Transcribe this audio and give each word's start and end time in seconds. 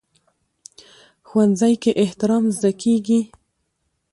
ښوونځی 1.27 1.73
کې 1.81 1.91
احترام 2.03 2.43
زده 2.55 2.71
کېږي 2.81 3.19